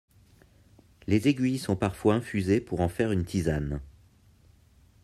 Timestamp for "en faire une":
2.81-3.23